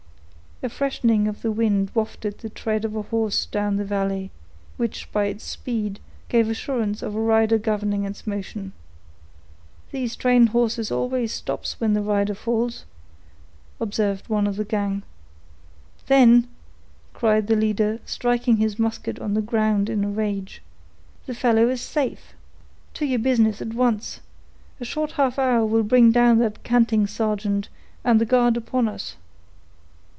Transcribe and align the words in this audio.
A 0.63 0.69
freshening 0.69 1.27
of 1.27 1.41
the 1.41 1.51
wind 1.51 1.89
wafted 1.95 2.37
the 2.37 2.49
tread 2.51 2.85
of 2.85 2.95
a 2.95 3.01
horse 3.01 3.47
down 3.47 3.77
the 3.77 3.83
valley, 3.83 4.29
which, 4.77 5.11
by 5.11 5.25
its 5.25 5.43
speed, 5.43 5.99
gave 6.29 6.47
assurance 6.51 7.01
of 7.01 7.15
a 7.15 7.19
rider 7.19 7.57
governing 7.57 8.03
its 8.05 8.27
motion. 8.27 8.71
"These 9.89 10.15
trained 10.15 10.49
horses 10.49 10.91
always 10.91 11.33
stop 11.33 11.65
when 11.79 11.95
the 11.95 12.03
rider 12.03 12.35
falls," 12.35 12.85
observed 13.79 14.29
one 14.29 14.45
of 14.45 14.55
the 14.55 14.63
gang. 14.63 15.01
"Then," 16.05 16.47
cried 17.15 17.47
the 17.47 17.55
leader, 17.55 17.99
striking 18.05 18.57
his 18.57 18.77
musket 18.77 19.17
on 19.17 19.33
the 19.33 19.41
ground 19.41 19.89
in 19.89 20.03
a 20.03 20.09
rage, 20.11 20.61
"the 21.25 21.33
fellow 21.33 21.69
is 21.69 21.81
safe!—to 21.81 23.03
your 23.03 23.17
business 23.17 23.63
at 23.63 23.73
once. 23.73 24.19
A 24.79 24.85
short 24.85 25.13
half 25.13 25.39
hour 25.39 25.65
will 25.65 25.81
bring 25.81 26.11
down 26.11 26.37
that 26.37 26.61
canting 26.63 27.07
sergeant 27.07 27.67
and 28.03 28.21
the 28.21 28.25
guard 28.27 28.55
upon 28.55 28.87
us. 28.87 29.15